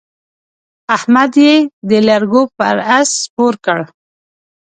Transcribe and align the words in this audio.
احمد 0.95 1.33
يې 1.43 1.53
د 1.89 1.91
لرګو 2.07 2.43
پر 2.57 2.75
اس 2.97 3.09
سپور 3.23 3.53
کړ. 3.65 3.79